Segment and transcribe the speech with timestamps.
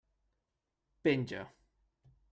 [1.03, 1.47] Penja.